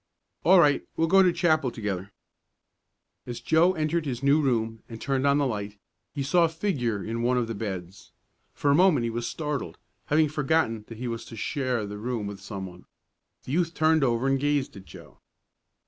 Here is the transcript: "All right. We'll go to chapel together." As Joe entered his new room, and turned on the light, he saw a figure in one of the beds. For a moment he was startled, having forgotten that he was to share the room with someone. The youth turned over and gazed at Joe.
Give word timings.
"All 0.43 0.59
right. 0.59 0.83
We'll 0.97 1.05
go 1.07 1.21
to 1.21 1.31
chapel 1.31 1.69
together." 1.69 2.11
As 3.27 3.39
Joe 3.39 3.73
entered 3.73 4.07
his 4.07 4.23
new 4.23 4.41
room, 4.41 4.81
and 4.89 4.99
turned 4.99 5.27
on 5.27 5.37
the 5.37 5.45
light, 5.45 5.77
he 6.11 6.23
saw 6.23 6.43
a 6.45 6.49
figure 6.49 7.03
in 7.03 7.21
one 7.21 7.37
of 7.37 7.45
the 7.45 7.53
beds. 7.53 8.11
For 8.55 8.71
a 8.71 8.73
moment 8.75 9.03
he 9.03 9.11
was 9.11 9.27
startled, 9.29 9.77
having 10.07 10.27
forgotten 10.27 10.85
that 10.87 10.97
he 10.97 11.07
was 11.07 11.23
to 11.25 11.35
share 11.35 11.85
the 11.85 11.99
room 11.99 12.25
with 12.25 12.39
someone. 12.41 12.85
The 13.43 13.51
youth 13.51 13.75
turned 13.75 14.03
over 14.03 14.25
and 14.25 14.39
gazed 14.39 14.75
at 14.75 14.85
Joe. 14.85 15.19